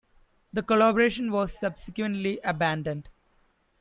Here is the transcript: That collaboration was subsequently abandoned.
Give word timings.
That 0.51 0.63
collaboration 0.65 1.31
was 1.31 1.59
subsequently 1.59 2.39
abandoned. 2.43 3.09